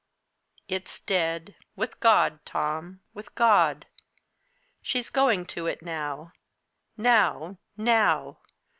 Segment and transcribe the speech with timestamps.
[0.67, 3.85] It's dead with God, Tom, with God!
[4.81, 6.31] She's going to it now
[6.97, 8.39] now, now!